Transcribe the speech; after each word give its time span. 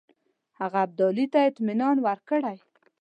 هغه 0.59 0.77
ابدالي 0.85 1.25
ته 1.33 1.39
اطمینان 1.49 1.97
ورکړی. 2.07 2.57